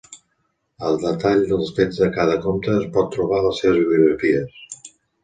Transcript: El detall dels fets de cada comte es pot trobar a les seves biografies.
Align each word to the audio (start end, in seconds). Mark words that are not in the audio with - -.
El 0.91 0.95
detall 1.01 1.43
dels 1.51 1.69
fets 1.79 1.99
de 2.03 2.07
cada 2.15 2.37
comte 2.45 2.71
es 2.79 2.87
pot 2.97 3.13
trobar 3.17 3.43
a 3.43 3.45
les 3.49 3.61
seves 3.65 3.85
biografies. 3.93 4.57